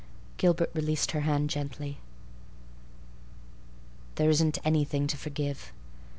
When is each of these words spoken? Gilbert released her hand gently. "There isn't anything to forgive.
Gilbert 0.37 0.71
released 0.73 1.11
her 1.11 1.19
hand 1.19 1.47
gently. 1.47 1.99
"There 4.15 4.31
isn't 4.31 4.57
anything 4.65 5.05
to 5.05 5.15
forgive. 5.15 5.71